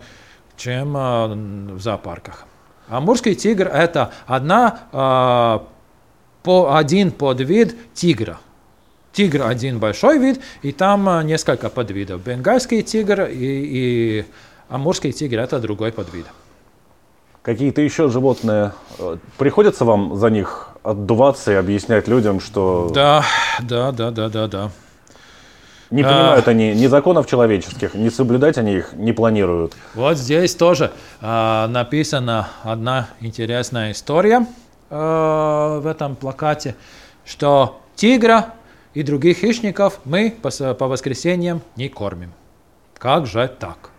[0.55, 2.45] чем э, в зоопарках.
[2.87, 5.61] Амурский тигр– это одна,
[6.43, 8.37] по, один подвид тигра.
[9.13, 12.21] Тигр один большой вид, и там несколько подвидов.
[12.21, 14.25] Бенгальский тигр и, и
[14.67, 16.25] амурский тигр– это другой подвид.
[17.43, 18.73] Какие-то еще животные,
[19.37, 23.23] приходится вам за них отдуваться и объяснять людям, что Да,
[23.61, 24.71] да, да, да, да, да.
[25.91, 29.73] Не понимают они ни законов человеческих, не соблюдать они их не планируют.
[29.93, 34.47] Вот здесь тоже а, написана одна интересная история
[34.89, 36.75] а, в этом плакате,
[37.25, 38.53] что тигра
[38.93, 42.33] и других хищников мы по, по воскресеньям не кормим.
[42.97, 43.91] Как же так?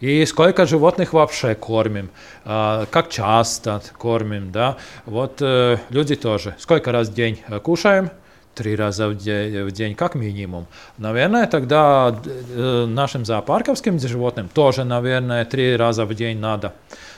[0.00, 2.10] И сколько животных вообще кормим,
[2.44, 4.76] а, как часто кормим, да?
[5.06, 6.54] Вот э, люди тоже.
[6.58, 8.10] Сколько раз в день э, кушаем?
[8.54, 10.66] Три раза в день, в день как минимум.
[10.98, 16.72] Наверное, тогда э, нашим зоопарковским животным тоже, наверное, три раза в день надо.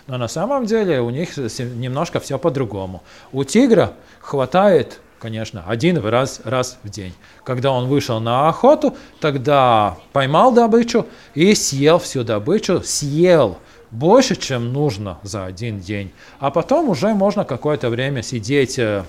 [0.06, 3.02] Но на самом деле у них немножко все по-другому.
[3.32, 7.12] У тигра хватает конечно, один раз, раз в день.
[7.42, 13.58] Когда он вышел на охоту, тогда поймал добычу и съел всю добычу, съел
[13.90, 16.12] больше, чем нужно за один день.
[16.38, 19.04] А потом уже можно какое-то время сидеть, э,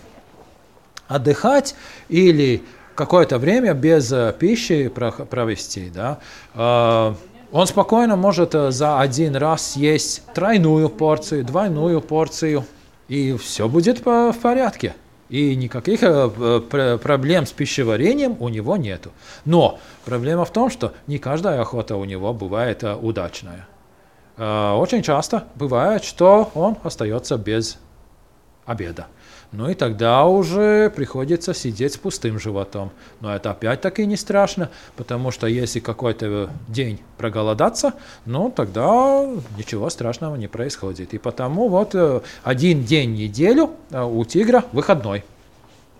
[1.07, 1.75] отдыхать
[2.09, 2.63] или
[2.95, 5.89] какое-то время без э, пищи про- провести.
[5.89, 6.19] Да?
[6.53, 7.13] Э,
[7.51, 12.65] Он спокойно может э, за один раз съесть тройную порцию, двойную порцию,
[13.07, 14.95] и все будет в порядке.
[15.29, 16.29] И никаких э,
[16.69, 19.11] пр- проблем с пищеварением у него нету.
[19.45, 23.67] Но проблема в том, что не каждая охота у него бывает удачная.
[24.37, 27.77] Э, Очень часто бывает, что он остается без
[28.65, 29.07] обеда.
[29.51, 32.91] Ну и тогда уже приходится сидеть с пустым животом.
[33.21, 37.93] Но это опять-таки не страшно, потому что если какой-то день проголодаться,
[38.25, 39.25] ну тогда
[39.57, 41.13] ничего страшного не происходит.
[41.13, 45.23] И потому вот э, один день в неделю э, у тигра выходной.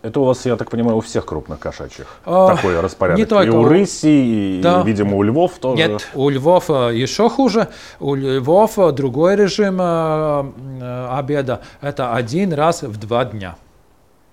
[0.08, 3.20] Это у вас, я так понимаю, у всех крупных кошачьих А, такой распорядок.
[3.20, 4.82] не только и у и, Да.
[4.84, 5.76] видимо, у львов тоже.
[5.76, 7.68] Нет, у львов э, еще хуже.
[8.00, 11.60] У львов э, другой режим э, обеда.
[11.82, 13.58] Это один раз в два дня.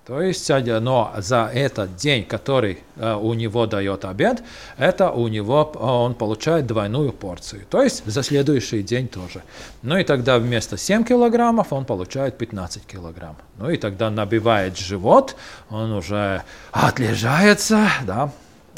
[0.06, 4.42] То есть, но за этот день, который э, у него дает обед,
[4.76, 7.64] это у него э, он получает двойную порцию.
[7.70, 9.42] То есть за следующий день тоже.
[9.80, 13.36] Ну и тогда вместо 7 килограммов он получает 15 килограмм.
[13.56, 15.36] Ну и тогда набивает живот,
[15.70, 18.30] он уже отлежается, да,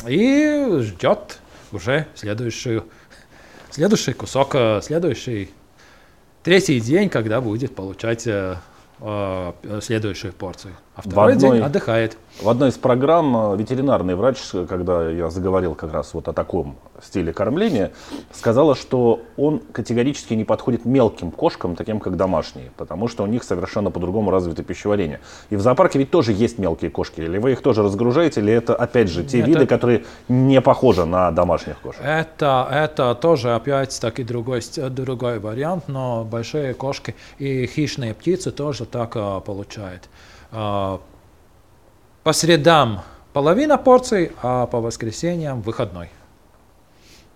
[0.06, 1.40] и ждет
[1.72, 2.84] уже следующую,
[3.70, 5.50] следующий кусок, э, следующий
[6.44, 8.28] третий день, когда будет получать
[9.82, 10.74] следующую порцию.
[10.96, 12.16] А второй одной- день отдыхает.
[12.40, 16.32] В одной из программ э, ветеринарный врач, э, когда я заговорил как раз вот о
[16.32, 17.92] таком стиле кормления,
[18.32, 23.42] сказала, что он категорически не подходит мелким кошкам, таким как домашние, потому что у них
[23.44, 25.20] совершенно по-другому развито пищеварение.
[25.50, 27.20] И в зоопарке ведь тоже есть мелкие кошки.
[27.20, 30.62] Или вы их тоже разгружаете, или это опять же те Нет, виды, это- которые не
[30.62, 32.00] похожи на домашних кошек?
[32.02, 38.86] Это, это тоже опять-таки другой, ст- другой вариант, но большие кошки и хищные птицы тоже
[38.86, 40.08] так а, получают.
[40.58, 41.02] А,
[42.22, 43.02] по средам
[43.34, 46.08] половина порций, а по воскресеньям выходной.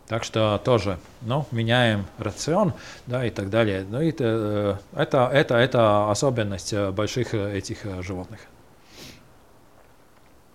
[0.09, 2.73] Так что тоже, ну, меняем рацион,
[3.07, 3.85] да, и так далее.
[3.87, 8.41] Ну, и, э, это, это, это особенность э, больших э, этих э, животных.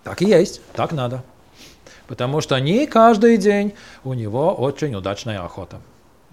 [0.02, 1.22] Так и есть, так надо.
[2.08, 5.80] Потому что не каждый день у него очень удачная охота.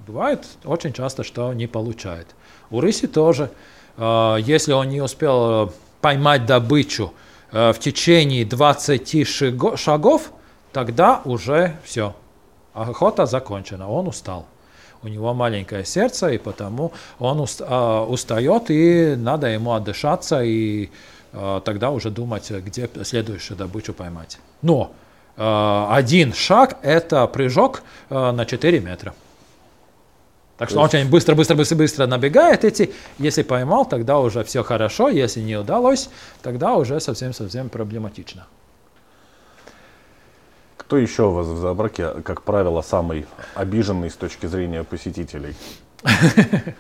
[0.08, 2.26] Бывает очень часто, что не получает.
[2.72, 3.52] У рыси тоже.
[3.98, 5.72] Э, Если он не успел
[6.04, 7.14] поймать добычу
[7.54, 10.34] э, в течение 20 шаго- шагов,
[10.74, 12.14] тогда уже все.
[12.74, 14.46] Охота закончена, он устал.
[15.02, 20.90] У него маленькое сердце, и потому он а, устает, и надо ему отдышаться, и
[21.32, 24.40] а, тогда уже думать, где следующую добычу поймать.
[24.62, 24.92] Но
[25.36, 29.16] один шаг– это прыжок на 4 метра.
[30.64, 32.94] Так что он очень быстро, быстро, быстро, быстро набегает эти.
[33.20, 35.10] Если поймал, тогда уже все хорошо.
[35.10, 36.10] Если не удалось,
[36.42, 38.48] тогда уже совсем-совсем проблематично.
[40.78, 43.26] Кто еще у вас в зоопарке, как правило, самый
[43.56, 45.54] обиженный с точки зрения посетителей?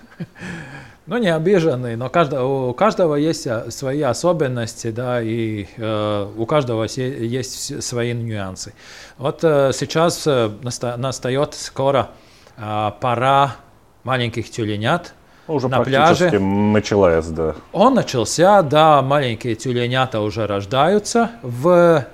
[1.06, 6.46] Ну, не обиженный, но каждого, у каждого есть а, свои особенности, да, и э, у
[6.46, 8.74] каждого есть свои нюансы.
[9.18, 12.12] Вот э, сейчас э, наста- настает скоро
[12.56, 13.58] э, пора
[14.04, 15.14] маленьких тюленят
[15.48, 16.40] Уже на пляже.
[16.40, 17.56] началась, да.
[17.72, 22.06] Он начался, да, маленькие тюленята уже рождаются в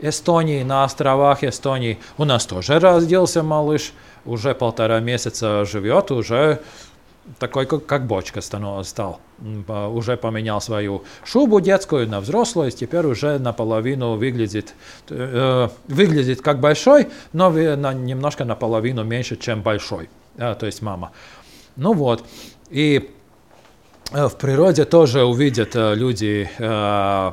[0.00, 1.98] Эстонии, на островах Эстонии.
[2.18, 3.92] У нас тоже родился малыш,
[4.24, 6.60] уже полтора месяца живет, уже
[7.38, 9.20] такой, как, как бочка стал.
[9.66, 14.74] По- Уже поменял свою шубу детскую на взрослую, теперь уже наполовину выглядит,
[15.10, 20.08] э, выглядит как большой, но немножко наполовину меньше, чем большой,
[20.38, 21.12] э, то есть мама.
[21.76, 22.24] Ну вот,
[22.70, 23.10] и
[24.12, 27.32] э, в природе тоже увидят э, люди э,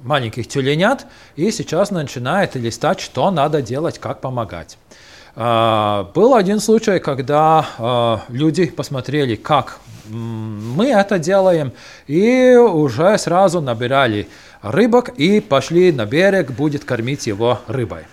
[0.00, 4.78] маленьких тюленят, и сейчас начинает листать, что надо делать, как помогать.
[5.36, 9.78] А, Был один случай, когда люди посмотрели, как
[10.08, 11.72] мы это делаем,
[12.06, 14.26] и уже сразу набирали
[14.62, 18.04] рыбок и пошли на берег, будет кормить его рыбой.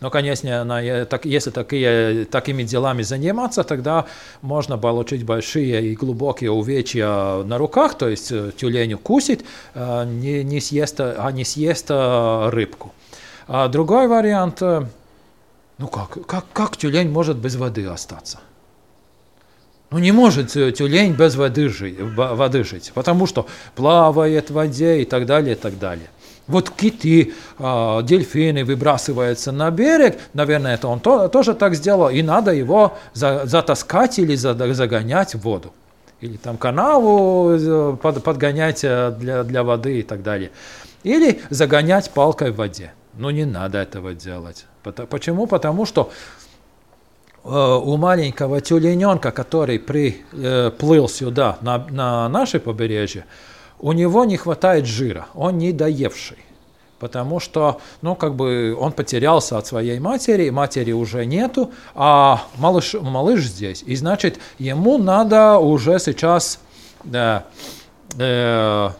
[0.00, 4.04] Но, конечно, на- э, так, если такие, такими делами заниматься, тогда
[4.42, 9.44] можно получить большие и глубокие увечья на руках, то есть э, тюлень укусит,
[9.74, 12.92] э, не, не съест, а не съест э, рыбку.
[13.48, 18.40] А другой вариант, ну как, как, как тюлень может без воды остаться?
[19.90, 25.04] Ну не может тюлень без воды жить, воды жить, потому что плавает в воде и
[25.04, 26.08] так далее, и так далее.
[26.48, 32.22] Вот киты, а, дельфины выбрасываются на берег, наверное, это он то- тоже так сделал, и
[32.22, 35.72] надо его за- затаскать или за- загонять в воду.
[36.20, 40.50] Или там канаву э, под- подгонять э, для, воды и так далее.
[41.02, 42.92] Или загонять палкой в воде.
[43.14, 44.66] Но не надо этого делать.
[45.10, 45.46] Почему?
[45.46, 46.10] Потому что
[47.44, 53.24] э, у маленького тюлененка, который приплыл сюда, на, на наше побережье,
[53.78, 56.38] у него не хватает жира, он не доевший.
[56.98, 62.94] Потому что, ну, как бы он потерялся от своей матери, матери уже нету, а малыш,
[62.94, 63.82] малыш здесь.
[63.86, 66.58] И значит, ему надо уже сейчас
[67.12, 67.40] э,
[68.18, 68.90] э,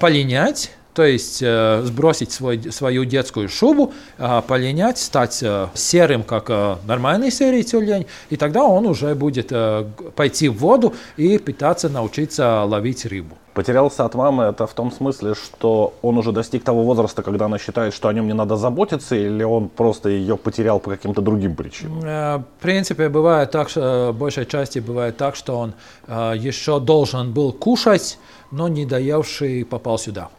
[0.00, 6.50] полинять, то есть э, сбросить свой, свою детскую шубу, э, полинять, стать э, серым, как
[6.50, 11.88] э, нормальный серый тюлень, и тогда он уже будет э, пойти в воду и пытаться
[11.88, 13.36] научиться ловить рыбу.
[13.54, 17.58] Потерялся от мамы это в том смысле, что он уже достиг того возраста, когда она
[17.58, 21.54] считает, что о нем не надо заботиться, или он просто ее потерял по каким-то другим
[21.54, 22.00] причинам?
[22.00, 25.74] В принципе, бывает так, что большей части бывает так, что он
[26.08, 28.18] еще должен был кушать,
[28.50, 30.30] но не доевший попал сюда.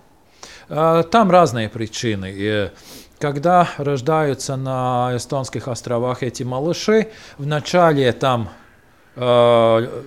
[0.70, 2.32] Э, Там разные причины.
[2.34, 2.70] И
[3.20, 7.07] когда рождаются на эстонских островах эти малыши,
[7.38, 8.49] вначале там
[9.16, 10.03] э,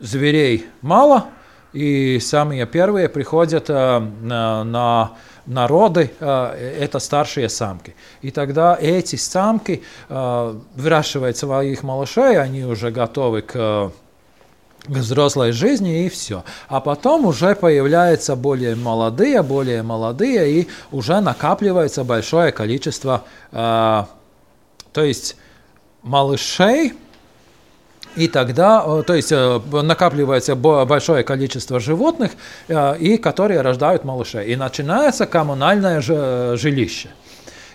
[0.00, 1.26] зверей мало,
[1.72, 5.12] и самые первые приходят э, на, на
[5.46, 7.94] народы, э, это старшие самки.
[8.20, 13.90] И тогда эти самки э, выращивают своих малышей, они уже готовы к э,
[14.84, 16.44] к взрослой жизни и все.
[16.68, 23.22] А потом уже появляются более молодые, более молодые, и уже накапливается большое количество,
[23.52, 24.02] э,
[24.92, 25.36] то есть
[26.02, 26.94] малышей,
[28.16, 32.32] и тогда, э, то есть э, накапливается бо- большое количество животных,
[32.68, 34.52] э, и которые рождают малышей.
[34.52, 37.08] И начинается коммунальное жи- жилище.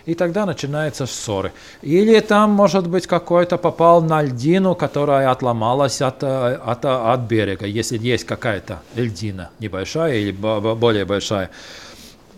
[0.08, 1.52] И тогда начинаются ссоры.
[1.82, 7.66] Или там, может быть, какой-то попал на льдину, которая отломалась от, э, от, от берега,
[7.66, 11.50] если есть какая-то льдина небольшая или бо- бо- более большая.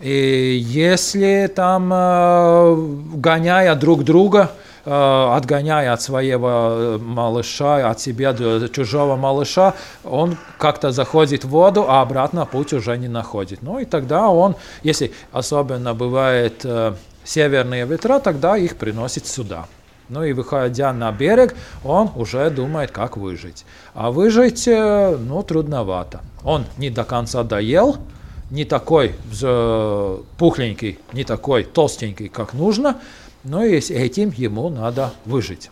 [0.01, 2.75] И если там, э,
[3.15, 4.51] гоняя друг друга,
[4.83, 8.35] э, отгоняя от своего малыша, от себя
[8.67, 13.59] чужого малыша, он как-то заходит в воду, а обратно путь уже не находит.
[13.61, 16.65] Ну и тогда он, если особенно бывает
[17.23, 19.67] северные ветра, тогда их приносит сюда.
[20.09, 21.55] Ну и выходя на берег,
[21.85, 23.65] он уже думает, как выжить.
[23.93, 26.19] А выжить, э, ну, трудновато.
[26.43, 27.97] Он не до конца доел,
[28.49, 29.15] не такой
[30.37, 32.99] пухленький, не такой толстенький, как нужно,
[33.45, 35.71] но и этим ему надо выжить.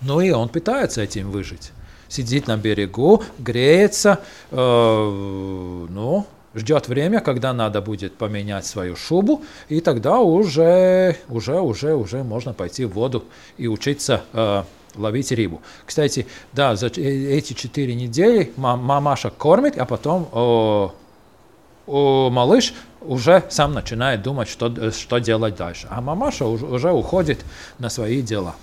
[0.00, 1.70] Ну и он пытается этим выжить.
[2.08, 4.20] Сидит на берегу, греется,
[4.50, 11.94] э, ну, ждет время, когда надо будет поменять свою шубу, и тогда уже, уже, уже,
[11.94, 13.24] уже можно пойти в воду
[13.56, 14.62] и учиться э,
[14.94, 15.60] ловить рыбу.
[15.86, 16.90] Кстати, да, за э-
[17.38, 20.94] эти четыре недели ма- мамаша кормит, а потом о,
[21.86, 25.86] о, малыш уже сам начинает думать, что, д- что делать дальше.
[25.90, 27.44] А мамаша уже уходит
[27.78, 28.54] на свои дела.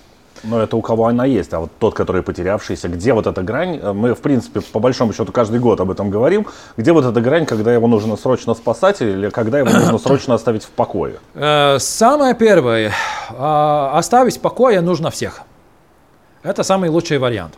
[0.44, 3.80] Но это у кого она есть, а вот тот, который потерявшийся, где вот эта грань,
[3.82, 7.22] э, мы, в принципе, по большому счету каждый год об этом говорим, где вот эта
[7.22, 11.16] грань, когда его нужно срочно спасать или когда его нужно срочно оставить в покое?
[11.34, 12.92] Э, Самое первое,
[13.32, 15.42] а, оставить в покое нужно всех.
[16.44, 17.56] Это самый лучший вариант.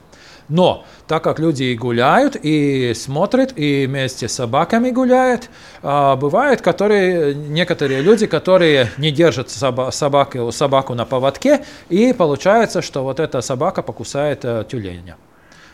[0.50, 5.50] Но так как люди гуляют и смотрят, и вместе с собаками гуляют,
[5.84, 12.82] а, бывают которые, некоторые люди, которые не держат соба, собаку, собаку на поводке, и получается,
[12.82, 15.18] что вот эта собака покусает э, тюленя.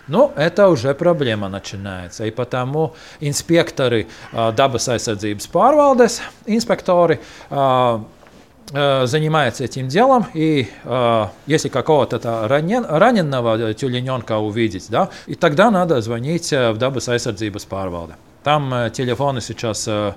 [0.07, 2.25] Ну, это уже проблема начинается.
[2.25, 7.99] И потому инспекторы dabas aizsardzības pārvaldes, инспекторы Э,
[8.71, 16.01] занимается этим делом, и э, если какого-то ранен, раненого тюлененка увидеть, да, и тогда надо
[16.01, 17.67] звонить э, в Dabas aizsardzības.
[18.43, 20.13] Там э, телефоны сейчас, э,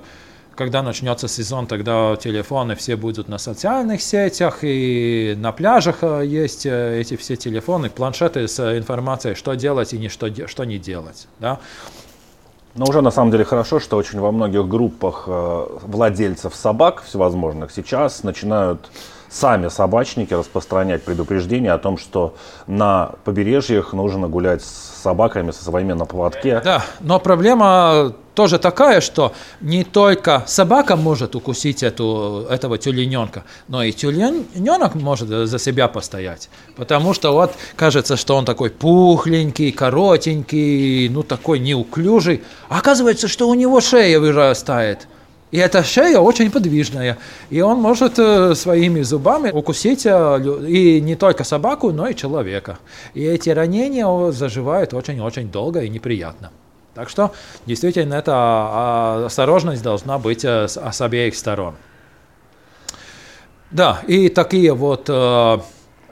[0.55, 6.67] когда начнется сезон, тогда телефоны все будут на социальных сетях, и на пляжах э, есть
[6.67, 11.29] э, эти все телефоны, планшеты с информацией, что делать и не что, что не делать.
[11.41, 11.61] Да.
[12.77, 17.71] Но уже на самом деле хорошо, что очень во многих группах э, владельцев собак всевозможных
[17.71, 18.91] сейчас начинают
[19.37, 22.35] сами собачники распространять предупреждение о том, что
[22.67, 26.61] на побережьях нужно гулять с собаками, со своими на поводке.
[26.65, 33.83] Да, но проблема тоже такая, что не только собака может укусить эту, этого тюлененка, но
[33.83, 36.49] и тюлененок может за себя постоять.
[36.75, 42.43] Потому что вот кажется, что он такой пухленький, коротенький, ну такой неуклюжий.
[42.69, 45.09] А оказывается, что у него шея вырастает.
[45.53, 47.19] И эта шея очень подвижная,
[47.51, 52.79] и он может э, своими зубами укусить э, и не только собаку, но и человека.
[53.15, 56.51] И эти ранения заживают очень-очень долго и неприятно.
[56.95, 57.33] Так что
[57.65, 61.77] действительно эта а, осторожность должна быть э, с обеих сторон.
[63.71, 65.09] Да, и такие вот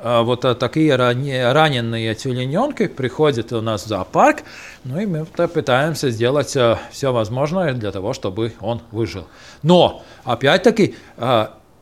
[0.03, 4.43] вот а, такие раненые тюлененки приходят у нас в зоопарк,
[4.85, 9.27] ну и мы пытаемся сделать а, все возможное для того, чтобы он выжил.
[9.63, 10.95] Но, опять-таки,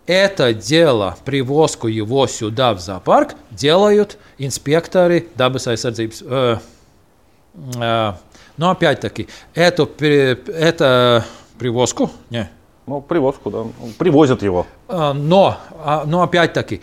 [0.06, 6.24] это дело, привозку его сюда в зоопарк, делают инспекторы dabas aizsardzības.
[6.28, 6.58] Э,
[7.76, 8.12] э,
[8.56, 11.24] но опять-таки, эту, это
[11.58, 12.48] привозку, не,
[12.86, 13.64] ну, привозку, да.
[13.98, 14.66] Привозят его.
[14.88, 15.56] Но,
[16.04, 16.82] но опять-таки,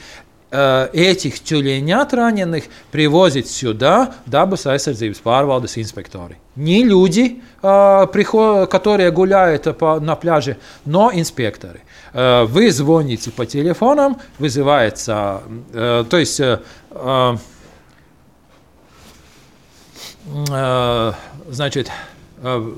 [0.52, 6.38] этих тюленят раненых привозят сюда dabas aizsardzības pārvaldes инспекторы.
[6.56, 8.08] Не люди, э,
[8.70, 11.82] которые гуляют на пляже, но инспекторы.
[12.14, 15.42] Э, вы звоните по телефонам, вызывается,
[15.72, 16.42] то есть
[21.50, 21.92] значит,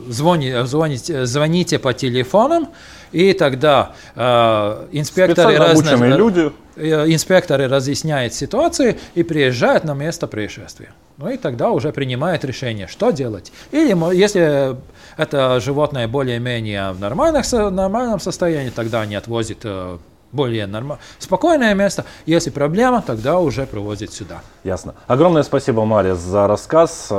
[0.09, 2.69] звоните, звоните, звоните по телефонам,
[3.11, 6.51] и тогда э, инспекторы, разные, люди.
[6.75, 10.93] Э, инспекторы разъясняют ситуацию и приезжают на место происшествия.
[11.17, 13.51] Ну и тогда уже принимают решение, что делать.
[13.71, 14.77] Или если
[15.17, 19.97] это животное более-менее в нормальных, нормальном состоянии, тогда они отвозят э,
[20.31, 20.97] более норм...
[21.19, 22.05] спокойное место.
[22.25, 24.41] Если проблема, тогда уже привозят сюда.
[24.63, 24.95] Ясно.
[25.07, 27.11] Огромное спасибо, Мария, за рассказ.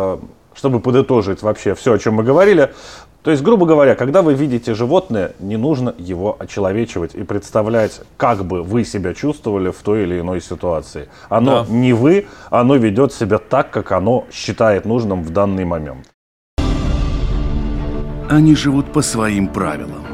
[0.55, 2.71] Чтобы подытожить вообще все, о чем мы говорили,
[3.23, 8.45] то есть, грубо говоря, когда вы видите животное, не нужно его очеловечивать и представлять, как
[8.45, 11.09] бы вы себя чувствовали в той или иной ситуации.
[11.29, 11.73] Оно да.
[11.73, 16.09] не вы, оно ведет себя так, как оно считает нужным в данный момент.
[18.29, 20.05] Они живут по своим правилам.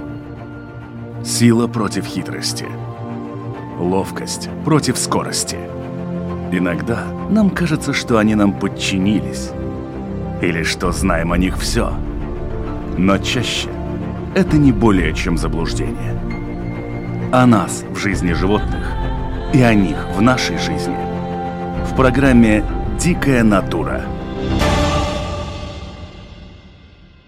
[1.24, 2.66] Сила против хитрости.
[3.78, 5.56] Ловкость против скорости.
[6.52, 9.50] Иногда нам кажется, что они нам подчинились.
[10.40, 11.92] Или что знаем о них все–
[12.98, 13.68] но чаще
[14.34, 16.20] это не более чем заблуждение.
[17.32, 18.92] О нас в жизни животных
[19.54, 20.96] и о них в нашей жизни.
[21.86, 22.64] В программе
[22.98, 24.02] «Дикая натура»